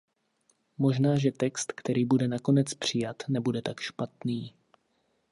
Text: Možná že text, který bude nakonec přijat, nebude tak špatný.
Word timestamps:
Možná 0.77 1.17
že 1.19 1.31
text, 1.31 1.71
který 1.75 2.05
bude 2.05 2.27
nakonec 2.27 2.73
přijat, 2.73 3.17
nebude 3.27 3.61
tak 3.61 3.79
špatný. 3.79 4.53